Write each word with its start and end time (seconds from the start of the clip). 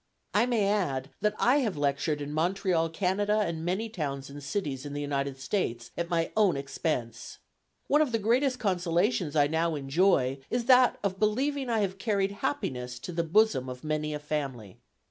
I 0.33 0.47
may 0.47 0.67
add, 0.67 1.11
that 1.19 1.35
I 1.37 1.57
have 1.57 1.77
lectured 1.77 2.21
in 2.21 2.33
Montreal, 2.33 2.89
Canada, 2.89 3.41
and 3.41 3.63
many 3.63 3.87
towns 3.87 4.31
and 4.31 4.41
cities 4.41 4.83
in 4.83 4.93
the 4.93 5.01
United 5.01 5.37
States, 5.39 5.91
at 5.95 6.09
my 6.09 6.31
own 6.35 6.57
expense. 6.57 7.37
One 7.85 8.01
of 8.01 8.11
the 8.11 8.17
greatest 8.17 8.57
consolations 8.57 9.35
I 9.35 9.45
now 9.45 9.75
enjoy 9.75 10.39
is 10.49 10.65
that 10.65 10.97
of 11.03 11.19
believing 11.19 11.69
I 11.69 11.81
have 11.81 11.99
carried 11.99 12.31
happiness 12.41 12.97
to 12.97 13.11
the 13.11 13.23
bosom 13.23 13.69
of 13.69 13.83
many 13.83 14.11
a 14.11 14.19
family. 14.19 14.79